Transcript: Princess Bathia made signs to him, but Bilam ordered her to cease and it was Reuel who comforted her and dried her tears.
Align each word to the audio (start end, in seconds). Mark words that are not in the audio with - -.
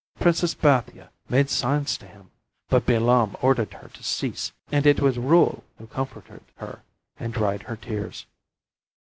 Princess 0.19 0.55
Bathia 0.55 1.11
made 1.29 1.47
signs 1.47 1.95
to 1.99 2.07
him, 2.07 2.31
but 2.69 2.87
Bilam 2.87 3.35
ordered 3.39 3.71
her 3.75 3.87
to 3.89 4.03
cease 4.03 4.51
and 4.71 4.87
it 4.87 4.99
was 4.99 5.19
Reuel 5.19 5.63
who 5.77 5.85
comforted 5.85 6.41
her 6.55 6.81
and 7.19 7.31
dried 7.31 7.61
her 7.61 7.75
tears. 7.75 8.25